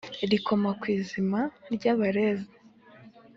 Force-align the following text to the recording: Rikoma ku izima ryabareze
Rikoma 0.31 0.69
ku 0.79 0.85
izima 0.97 1.39
ryabareze 1.75 2.49